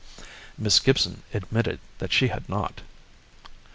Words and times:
Miss 0.57 0.79
Gibson 0.79 1.21
admitted 1.31 1.79
that 1.99 2.11
she 2.11 2.29
had 2.29 2.49
not. 2.49 2.81